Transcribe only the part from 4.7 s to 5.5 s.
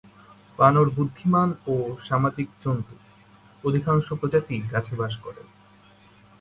গাছে বাস করে।